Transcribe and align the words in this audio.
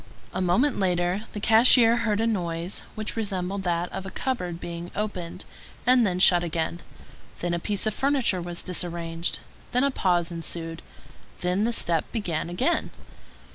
A 0.33 0.41
moment 0.41 0.79
later 0.79 1.25
the 1.33 1.39
cashier 1.39 1.97
heard 1.97 2.19
a 2.19 2.25
noise 2.25 2.81
which 2.95 3.15
resembled 3.15 3.61
that 3.61 3.87
of 3.91 4.03
a 4.03 4.09
cupboard 4.09 4.59
being 4.59 4.89
opened, 4.95 5.45
and 5.85 6.07
then 6.07 6.17
shut 6.17 6.43
again; 6.43 6.81
then 7.41 7.53
a 7.53 7.59
piece 7.59 7.85
of 7.85 7.93
furniture 7.93 8.41
was 8.41 8.63
disarranged; 8.63 9.41
then 9.73 9.83
a 9.83 9.91
pause 9.91 10.31
ensued; 10.31 10.81
then 11.41 11.65
the 11.65 11.71
step 11.73 12.11
began 12.11 12.49
again. 12.49 12.89